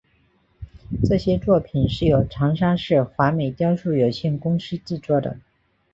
[1.05, 5.37] 这些作品是由长沙市华美雕塑有限公司制作的。